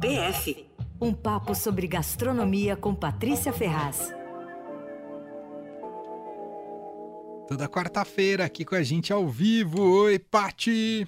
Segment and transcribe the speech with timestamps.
[0.00, 0.66] PF
[1.00, 4.14] Um papo sobre gastronomia com Patrícia Ferraz.
[7.48, 9.82] Toda quarta-feira aqui com a gente ao vivo.
[10.04, 11.06] Oi, Pati!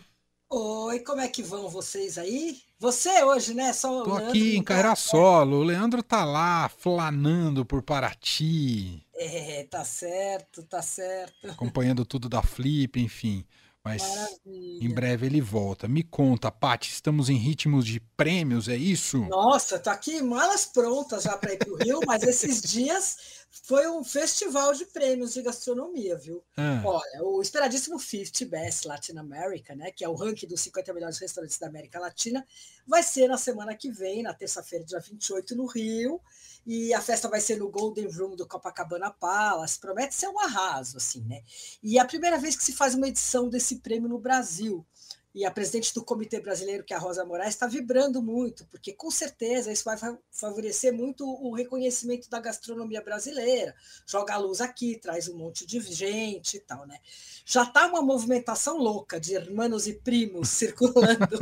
[0.51, 2.61] Oi, como é que vão vocês aí?
[2.79, 3.73] Você hoje, né?
[3.73, 5.59] Só Tô aqui em carreira solo.
[5.59, 9.03] O Leandro tá lá flanando por Paraty.
[9.15, 11.51] É, tá certo, tá certo.
[11.51, 13.45] Acompanhando tudo da Flip, enfim.
[13.85, 14.87] Mas Maravilha.
[14.87, 15.87] em breve ele volta.
[15.87, 19.19] Me conta, Paty, estamos em ritmos de prêmios, é isso?
[19.27, 23.89] Nossa, tô aqui malas prontas já para ir para o Rio, mas esses dias foi
[23.89, 26.43] um festival de prêmios de gastronomia, viu?
[26.57, 26.83] Ah.
[26.85, 31.19] Olha, o esperadíssimo 50 Best Latin America, né, que é o ranking dos 50 melhores
[31.19, 32.47] restaurantes da América Latina,
[32.87, 36.21] vai ser na semana que vem, na terça-feira, dia 28, no Rio.
[36.67, 39.79] E a festa vai ser no Golden Room do Copacabana Palace.
[39.79, 41.43] Promete ser um arraso, assim, né?
[41.83, 44.85] E é a primeira vez que se faz uma edição desse prêmio no Brasil.
[45.34, 48.93] E a presidente do Comitê Brasileiro, que é a Rosa Moraes, está vibrando muito, porque
[48.93, 49.97] com certeza isso vai
[50.30, 53.74] favorecer muito o reconhecimento da gastronomia brasileira.
[54.07, 56.99] Joga a luz aqui, traz um monte de gente e tal, né?
[57.45, 61.40] Já está uma movimentação louca de irmãos e primos circulando.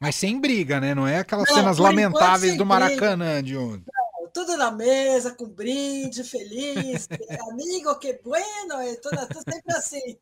[0.00, 0.94] Mas sem briga, né?
[0.94, 3.90] Não é aquelas Não, cenas lamentáveis do Maracanã de ontem
[4.34, 7.08] tudo na mesa, com brinde, feliz,
[7.48, 10.18] amigo, que bueno, é tudo, tudo sempre assim.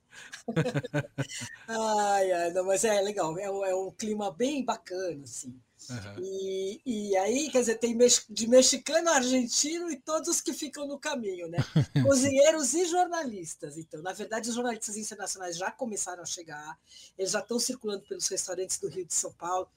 [1.67, 5.59] ai, ai, não, mas é legal, é, é um clima bem bacana, assim.
[5.91, 6.15] Uhum.
[6.21, 7.97] E, e aí, quer dizer, tem
[8.29, 11.59] de mexicano argentino e todos que ficam no caminho, né?
[12.07, 13.79] Cozinheiros e jornalistas.
[13.79, 16.79] Então, na verdade, os jornalistas internacionais já começaram a chegar,
[17.19, 19.69] eles já estão circulando pelos restaurantes do Rio de São Paulo.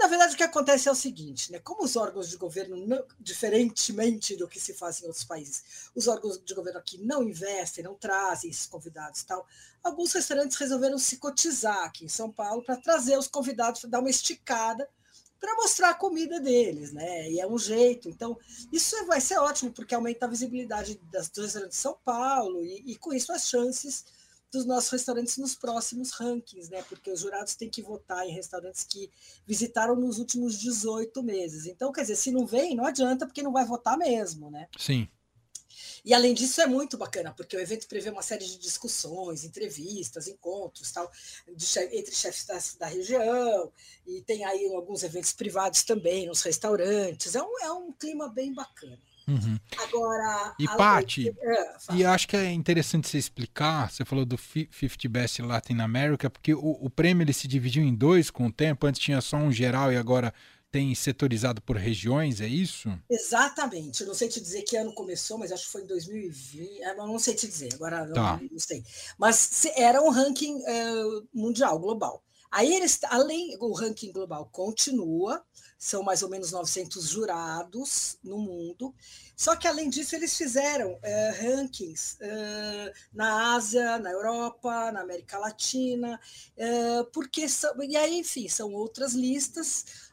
[0.00, 1.58] Na verdade, o que acontece é o seguinte, né?
[1.58, 6.40] Como os órgãos de governo, diferentemente do que se faz em outros países, os órgãos
[6.42, 9.46] de governo aqui não investem, não trazem esses convidados e tal,
[9.82, 14.10] alguns restaurantes resolveram se cotizar aqui em São Paulo para trazer os convidados, dar uma
[14.10, 14.88] esticada
[15.40, 17.30] para mostrar a comida deles, né?
[17.30, 18.08] E é um jeito.
[18.08, 18.38] Então,
[18.72, 22.92] isso vai ser ótimo, porque aumenta a visibilidade das, dos restaurantes de São Paulo e,
[22.92, 24.04] e com isso as chances
[24.50, 26.82] dos nossos restaurantes nos próximos rankings, né?
[26.88, 29.10] Porque os jurados têm que votar em restaurantes que
[29.46, 31.66] visitaram nos últimos 18 meses.
[31.66, 34.68] Então, quer dizer, se não vem, não adianta, porque não vai votar mesmo, né?
[34.78, 35.08] Sim.
[36.04, 40.26] E além disso é muito bacana, porque o evento prevê uma série de discussões, entrevistas,
[40.26, 41.10] encontros, tal,
[41.46, 43.72] entre chefes da, da, região,
[44.06, 47.34] e tem aí alguns eventos privados também nos restaurantes.
[47.34, 48.98] É um, é um clima bem bacana.
[49.28, 49.58] Uhum.
[49.76, 50.54] Agora.
[50.58, 55.42] E, Paty, é, e acho que é interessante você explicar, você falou do 50 Best
[55.42, 59.00] Latin America, porque o, o, prêmio ele se dividiu em dois com o tempo, antes
[59.00, 60.32] tinha só um geral e agora
[60.70, 62.90] tem setorizado por regiões, é isso?
[63.08, 64.02] Exatamente.
[64.02, 66.80] Eu não sei te dizer que ano começou, mas acho que foi em 2020.
[66.80, 68.40] Eu não sei te dizer, agora não, tá.
[68.50, 68.82] não sei.
[69.18, 72.22] Mas era um ranking uh, mundial, global.
[72.50, 75.44] Aí eles, além, o ranking global continua,
[75.78, 78.94] são mais ou menos 900 jurados no mundo.
[79.36, 85.38] Só que, além disso, eles fizeram é, rankings é, na Ásia, na Europa, na América
[85.38, 86.20] Latina,
[86.56, 90.07] é, porque são, e aí, enfim, são outras listas.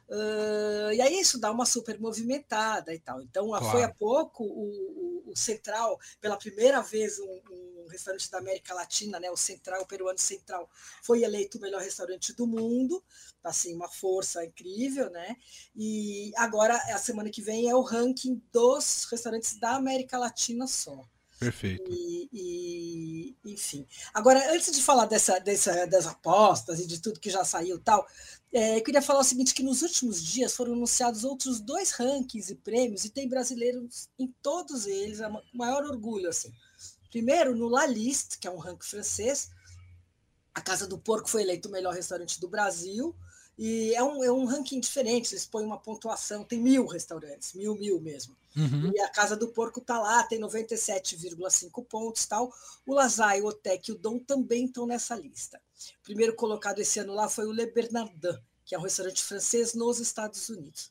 [0.94, 3.22] E aí isso dá uma super movimentada e tal.
[3.22, 3.66] Então, claro.
[3.66, 8.74] foi há pouco o, o, o, Central, pela primeira vez, um, um restaurante da América
[8.74, 10.70] Latina, né, o Central, o peruano Central,
[11.04, 13.04] foi eleito o melhor restaurante do mundo,
[13.44, 15.36] assim, uma força incrível, né?
[15.76, 21.04] E agora, a semana que vem, é o ranking dos restaurantes da América Latina só.
[21.40, 21.84] Perfeito.
[21.92, 23.86] E, e, enfim.
[24.14, 28.08] Agora, antes de falar dessa, dessa, das apostas e de tudo que já saiu tal,
[28.54, 32.52] é, eu queria falar o seguinte: que nos últimos dias foram anunciados outros dois rankings
[32.52, 36.54] e prêmios, e tem brasileiros em todos eles, é o maior orgulho, assim.
[37.12, 39.50] Primeiro, no La Liste, que é um ranking francês,
[40.54, 43.14] a Casa do Porco foi eleito o melhor restaurante do Brasil.
[43.58, 47.76] E é um, é um ranking diferente, eles põem uma pontuação, tem mil restaurantes, mil,
[47.76, 48.36] mil mesmo.
[48.56, 48.92] Uhum.
[48.94, 52.54] E a Casa do Porco está lá, tem 97,5 pontos tal.
[52.86, 55.62] O Lazai, o Otec e o Dom também estão nessa lista.
[56.02, 59.74] O primeiro colocado esse ano lá foi o Le Bernardin, que é um restaurante francês
[59.74, 60.90] nos Estados Unidos.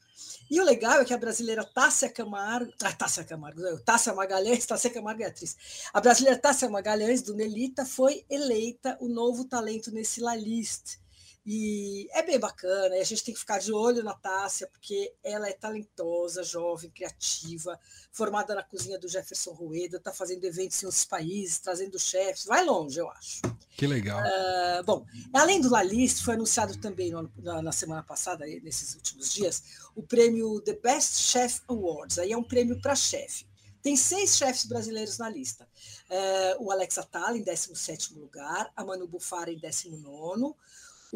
[0.50, 4.90] E o legal é que a brasileira Tássia Camargo, ah, Tássia Camargo, Tássia Magalhães, Tássia
[4.90, 5.56] Camargo é atriz.
[5.92, 11.03] A brasileira Tássia Magalhães, do Nelita, foi eleita o novo talento nesse La Liste.
[11.46, 15.12] E é bem bacana, e a gente tem que ficar de olho na Tássia, porque
[15.22, 17.78] ela é talentosa, jovem, criativa,
[18.10, 22.64] formada na cozinha do Jefferson Rueda, está fazendo eventos em outros países, trazendo chefes, vai
[22.64, 23.42] longe, eu acho.
[23.76, 24.20] Que legal.
[24.20, 25.04] Uh, bom,
[25.34, 29.62] além do Laliste, foi anunciado também no, na, na, semana passada, nesses últimos dias,
[29.94, 32.18] o prêmio The Best Chef Awards.
[32.18, 33.46] Aí é um prêmio para chefe.
[33.82, 35.68] Tem seis chefes brasileiros na lista.
[36.08, 40.54] Uh, o Alex Atala, em 17 lugar, a Manu Bufara, em 19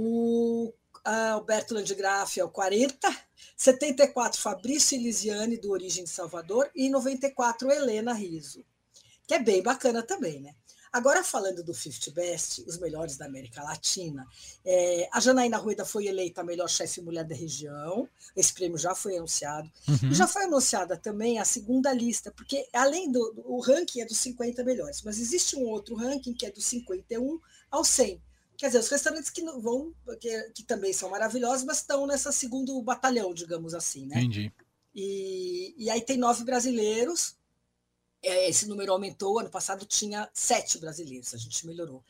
[0.00, 0.72] o
[1.04, 3.12] Alberto Landgraf é o 40,
[3.56, 8.64] 74 Fabrício Elisiane, do Origem de Salvador, e 94 Helena Riso,
[9.26, 10.54] que é bem bacana também, né?
[10.92, 14.24] Agora, falando do 50 Best, os melhores da América Latina,
[14.64, 18.94] é, a Janaína Rueda foi eleita a melhor chefe mulher da região, esse prêmio já
[18.94, 19.68] foi anunciado.
[19.88, 20.10] Uhum.
[20.10, 24.06] E já foi anunciada também a segunda lista, porque além do, do o ranking é
[24.06, 28.22] dos 50 melhores, mas existe um outro ranking que é dos 51 ao 100.
[28.58, 32.82] Quer dizer, os restaurantes que vão, que, que também são maravilhosos, mas estão nessa segundo
[32.82, 34.18] batalhão, digamos assim, né?
[34.18, 34.52] Entendi.
[34.92, 37.36] E, e aí tem nove brasileiros,
[38.20, 39.38] é, esse número aumentou.
[39.38, 42.02] Ano passado tinha sete brasileiros, a gente melhorou.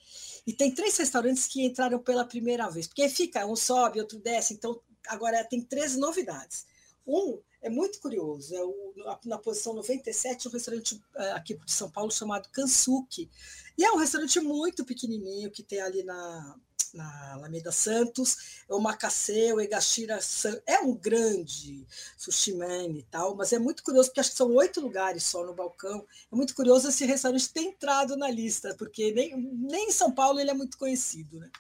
[0.47, 4.55] E tem três restaurantes que entraram pela primeira vez, porque fica, um sobe, outro desce,
[4.55, 6.65] então agora tem três novidades.
[7.09, 8.95] Um é muito curioso, é o,
[9.25, 13.29] na posição 97, um restaurante é, aqui de São Paulo chamado Kansuki.
[13.77, 16.57] E é um restaurante muito pequenininho que tem ali na,
[16.95, 20.61] na Alameda Santos, é o Macacê, o Egashira San...
[20.67, 24.55] é um grande sushi man e tal, mas é muito curioso, porque acho que são
[24.55, 26.07] oito lugares só no balcão.
[26.31, 30.39] É muito curioso esse restaurante ter entrado na lista, porque nem, nem em São Paulo
[30.39, 31.41] ele é muito conhecido.
[31.41, 31.51] Né?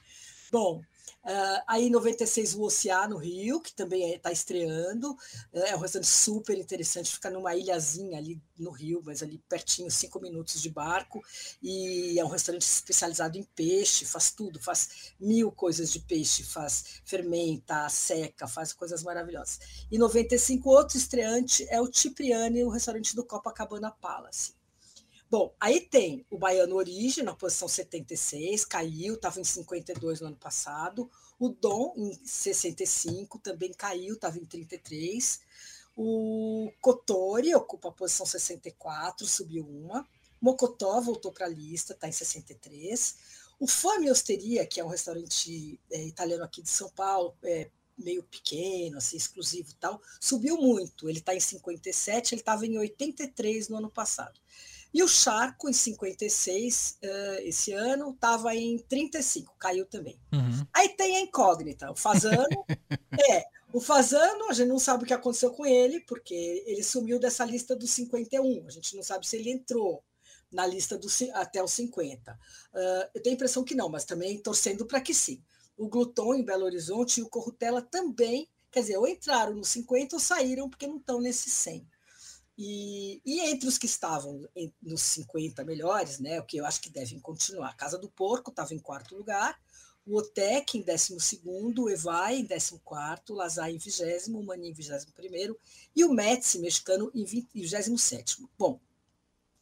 [0.52, 0.82] Bom,
[1.24, 5.16] Uh, aí em 96 o Oceano Rio, que também está é, estreando.
[5.52, 10.20] É um restaurante super interessante, fica numa ilhazinha ali no Rio, mas ali pertinho, cinco
[10.20, 11.22] minutos de barco.
[11.62, 17.00] E é um restaurante especializado em peixe, faz tudo, faz mil coisas de peixe, faz
[17.04, 19.60] fermenta, seca, faz coisas maravilhosas.
[19.90, 24.57] E 95, outro estreante é o Cipriani, o restaurante do Copacabana Palace.
[25.30, 30.36] Bom, aí tem o Baiano Origem, na posição 76, caiu, estava em 52 no ano
[30.36, 31.10] passado.
[31.38, 35.40] O Dom, em 65, também caiu, estava em 33.
[35.94, 40.08] O Kotori ocupa a posição 64, subiu uma.
[40.40, 43.16] Mocotó voltou para a lista, está em 63.
[43.60, 48.22] O Fome Osteria, que é um restaurante é, italiano aqui de São Paulo, é, meio
[48.22, 51.06] pequeno, assim, exclusivo e tal, subiu muito.
[51.06, 54.40] Ele está em 57, ele estava em 83 no ano passado.
[54.92, 60.18] E o Charco, em 56, uh, eh, esse ano, estava em 35, caiu também.
[60.32, 60.66] Uhum.
[60.72, 62.64] Aí tem a incógnita, o Fazano.
[63.30, 67.18] é, o Fazano, a gente não sabe o que aconteceu com ele, porque ele sumiu
[67.18, 68.66] dessa lista dos 51.
[68.66, 70.02] A gente não sabe se ele entrou
[70.50, 72.32] na lista do, até os 50.
[72.32, 72.36] Uh,
[72.74, 75.42] eh, eu tenho a impressão que não, mas também torcendo para que sim.
[75.76, 80.16] O Gluton em Belo Horizonte e o Corrutela também, quer dizer, ou entraram nos 50
[80.16, 81.86] ou saíram porque não estão nesse 100.
[82.60, 84.44] E, e, entre os que estavam
[84.82, 88.50] nos 50 melhores, né, o que eu acho que devem continuar, a Casa do Porco
[88.50, 89.56] estava em quarto lugar,
[90.04, 91.40] o Otec em 12
[91.78, 92.80] o Evai em 14
[93.28, 95.54] o Lazar em 20 o Mani em 21
[95.94, 98.80] e o Metz mexicano em 27 Bom,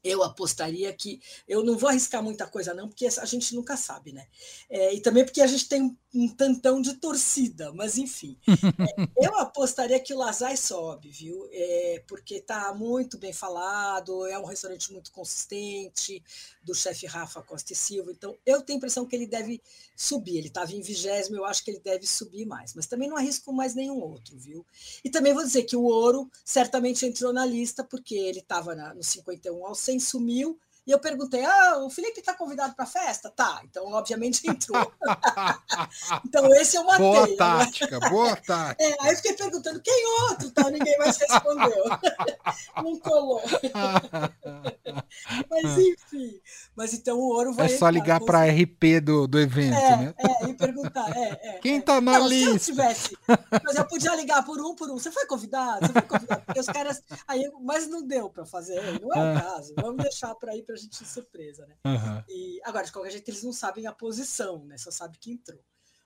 [0.07, 4.13] eu apostaria que eu não vou arriscar muita coisa não, porque a gente nunca sabe,
[4.13, 4.27] né?
[4.69, 8.39] É, e também porque a gente tem um tantão de torcida, mas enfim.
[9.19, 11.49] é, eu apostaria que o Lazai sobe, viu?
[11.53, 16.23] É, porque está muito bem falado, é um restaurante muito consistente,
[16.63, 19.63] do chefe Rafa Costa e Silva, então eu tenho a impressão que ele deve
[19.95, 20.37] subir.
[20.37, 23.53] Ele estava em vigésimo, eu acho que ele deve subir mais, mas também não arrisco
[23.53, 24.67] mais nenhum outro, viu?
[25.05, 29.03] E também vou dizer que o ouro certamente entrou na lista, porque ele estava no
[29.03, 33.29] 51 ao 100, sumiu, e eu perguntei: ah, o Felipe está convidado para a festa?
[33.29, 34.93] Tá, então obviamente entrou.
[36.25, 37.05] então esse eu matei.
[37.05, 37.37] Boa né?
[37.37, 38.77] tática, boa tática.
[38.79, 40.49] É, aí eu fiquei perguntando: quem outro?
[40.53, 41.85] Tá, ninguém mais respondeu.
[42.77, 43.43] Não colou.
[45.51, 46.41] Mas enfim.
[46.77, 47.67] Mas então o ouro vai.
[47.67, 50.15] É só ligar para a RP do, do evento, é, né?
[50.19, 51.17] É, e perguntar.
[51.17, 52.59] É, é, quem está na Não, lista?
[52.59, 53.19] Se eu tivesse.
[53.65, 54.99] Mas eu podia ligar por um por um.
[54.99, 55.87] Você foi convidado?
[55.87, 56.43] Você foi convidado?
[56.45, 57.03] Porque os caras.
[57.27, 58.81] Aí, mas não deu para fazer.
[59.01, 59.41] Não é o ah.
[59.41, 59.75] caso.
[59.77, 61.77] Vamos deixar para ir para a gente surpresa, né?
[61.85, 62.25] Uhum.
[62.29, 64.79] E agora, de qualquer jeito, eles não sabem a posição, né?
[64.79, 65.63] Só sabe que entrou.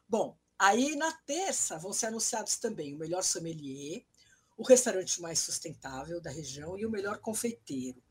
[0.09, 4.05] Bom, aí na terça vão ser anunciados também o melhor sommelier,
[4.57, 8.03] o restaurante mais sustentável da região e o melhor confeiteiro.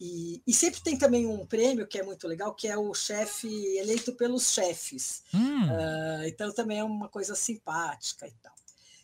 [0.00, 3.48] E, e, sempre tem também um prêmio que é muito legal, que é o chefe
[3.76, 5.22] eleito pelos chefes.
[5.34, 5.64] Hum.
[5.64, 8.54] Uh, então também é uma coisa simpática e tal.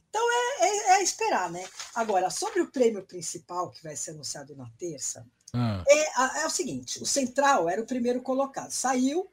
[0.08, 1.68] Então é, é, é, esperar, né?
[1.94, 5.84] Agora, sobre o prêmio principal que vai ser anunciado na terça, ah.
[5.88, 9.30] É, é, o seguinte: o Central era o primeiro colocado, saiu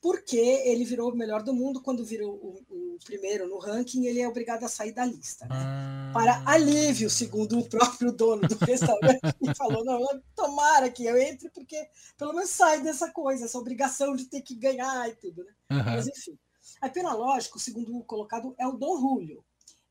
[0.00, 1.80] porque ele virou o melhor do mundo.
[1.80, 5.44] Quando virou o, o primeiro no ranking, ele é obrigado a sair da lista.
[5.46, 5.54] Né?
[5.54, 6.10] Ah.
[6.12, 10.00] Para alívio, segundo o próprio dono do restaurante, que falou: não,
[10.34, 14.54] tomara que eu entre, porque pelo menos sai dessa coisa, essa obrigação de ter que
[14.54, 15.44] ganhar e tudo.
[15.44, 15.52] Né?
[15.72, 15.84] Uhum.
[15.84, 16.38] Mas enfim.
[16.80, 19.44] Aí, pela lógica, o segundo colocado é o Dom Julio.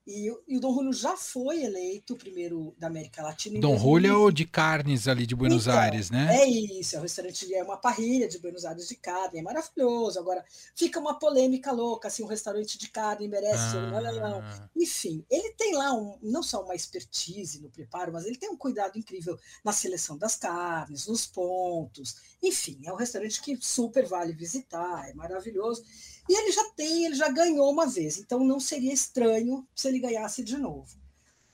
[0.09, 3.59] E, e, o Dom Julio já foi eleito o primeiro da América Latina.
[3.59, 6.35] Dom Julio é o de carnes ali de Buenos então, Aires, né?
[6.35, 10.17] É isso, é um restaurante, é uma parrilha de Buenos Aires de carne, é maravilhoso.
[10.17, 10.43] Agora,
[10.75, 13.91] fica uma polêmica louca, assim, um restaurante de carne merece ah.
[13.91, 14.69] não, não, não.
[14.75, 18.57] Enfim, ele tem lá um, não só uma expertise no preparo, mas ele tem um
[18.57, 22.15] cuidado incrível na seleção das carnes, nos pontos.
[22.41, 25.83] Enfim, é um restaurante que super vale visitar, é maravilhoso.
[26.29, 29.97] E ele já tem, ele já ganhou uma vez, então não seria estranho se ele
[29.97, 30.95] ganhasse de novo.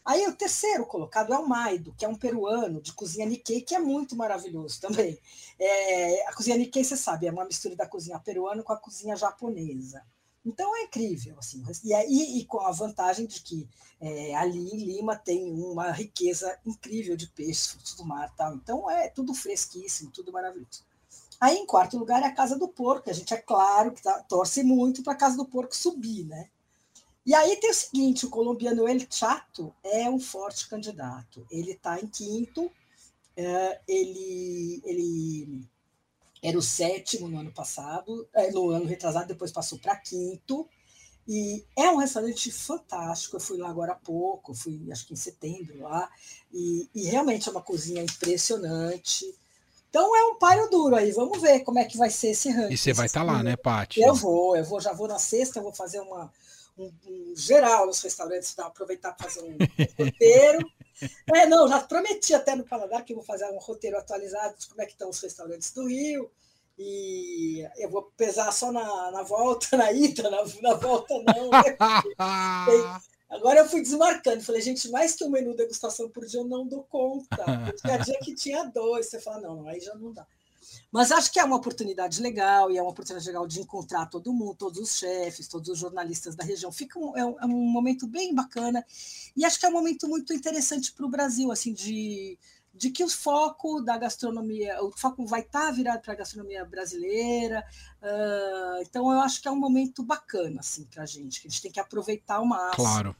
[0.04, 3.74] Aí o terceiro colocado é o Maido, que é um peruano de cozinha Nikkei, que
[3.74, 5.18] é muito maravilhoso também.
[5.58, 9.16] É, a cozinha Nikkei, você sabe, é uma mistura da cozinha peruana com a cozinha
[9.16, 10.06] japonesa.
[10.46, 11.64] Então é incrível, assim.
[11.84, 13.68] E, aí, e com a vantagem de que
[14.00, 18.54] é, ali em Lima tem uma riqueza incrível de peixes, frutos do mar tal.
[18.54, 20.84] Então é tudo fresquíssimo, tudo maravilhoso.
[21.40, 23.10] Aí, em quarto lugar, é a Casa do Porco.
[23.10, 26.50] A gente, é claro, que tá, torce muito para a Casa do Porco subir, né?
[27.26, 31.46] E aí tem o seguinte: o colombiano El Chato é um forte candidato.
[31.50, 32.72] Ele está em quinto,
[33.36, 35.68] é, ele, ele
[36.42, 40.68] era o sétimo no ano passado, é, no ano retrasado, depois passou para quinto.
[41.28, 43.36] E é um restaurante fantástico.
[43.36, 46.08] Eu fui lá agora há pouco, fui acho que em setembro lá,
[46.54, 49.34] e, e realmente é uma cozinha impressionante.
[49.90, 51.12] Então é um páreo duro aí.
[51.12, 52.74] Vamos ver como é que vai ser esse ranking.
[52.74, 54.02] E você vai estar tá lá, né, Paty?
[54.02, 56.32] Eu vou, eu vou, já vou na sexta, eu vou fazer uma,
[56.78, 59.58] um, um geral nos restaurantes, aproveitar para fazer um
[60.04, 60.70] roteiro.
[61.34, 64.68] É, não, já prometi até no Paladar que eu vou fazer um roteiro atualizado de
[64.68, 66.30] como é que estão os restaurantes do Rio.
[66.78, 71.50] E eu vou pesar só na, na volta, na ida, na, na volta não.
[71.50, 71.78] Né?
[73.30, 76.68] Agora eu fui desmarcando, falei, gente, mais que um menu degustação por dia eu não
[76.68, 77.44] dou conta.
[77.82, 80.26] Tinha dia que tinha dois, você fala, não, aí já não dá.
[80.92, 84.34] Mas acho que é uma oportunidade legal, e é uma oportunidade legal de encontrar todo
[84.34, 86.72] mundo, todos os chefes, todos os jornalistas da região.
[86.72, 88.86] Fica um, é, um, é um momento bem bacana,
[89.36, 92.38] e acho que é um momento muito interessante para o Brasil, assim, de,
[92.76, 96.66] de que o foco da gastronomia, o foco vai estar tá virado para a gastronomia
[96.66, 97.66] brasileira.
[98.02, 101.50] Uh, então, eu acho que é um momento bacana assim, para a gente, que a
[101.50, 102.86] gente tem que aproveitar o máximo.
[102.86, 103.16] Claro.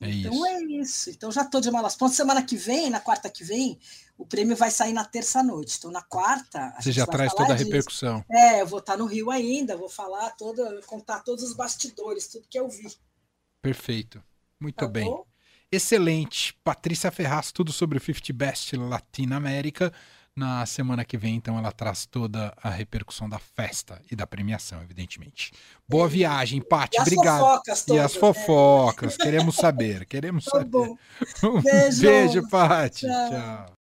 [0.00, 0.46] É então isso.
[0.46, 1.10] é isso.
[1.10, 2.16] Então já estou de malas prontas.
[2.16, 3.78] Semana que vem, na quarta que vem,
[4.16, 5.76] o prêmio vai sair na terça-noite.
[5.78, 6.74] Então, na quarta.
[6.80, 7.66] Você já traz toda a disso.
[7.66, 8.24] repercussão.
[8.30, 12.48] É, eu vou estar no Rio ainda, vou falar toda, contar todos os bastidores, tudo
[12.48, 12.94] que eu vi.
[13.60, 14.22] Perfeito.
[14.60, 15.04] Muito tá bem.
[15.04, 15.25] Bom?
[15.70, 16.54] Excelente.
[16.64, 19.92] Patrícia Ferraz, tudo sobre o 50 Best Latina América.
[20.36, 24.82] Na semana que vem, então, ela traz toda a repercussão da festa e da premiação,
[24.82, 25.50] evidentemente.
[25.88, 27.00] Boa viagem, Paty.
[27.00, 27.40] Obrigado.
[27.40, 28.20] Todas, e as né?
[28.20, 29.16] fofocas.
[29.16, 29.24] Né?
[29.24, 30.68] Queremos saber, queremos tá saber.
[30.68, 30.98] Bom.
[31.42, 33.06] Um beijo, beijo Paty.
[33.06, 33.30] Tchau.
[33.30, 33.66] Tchau.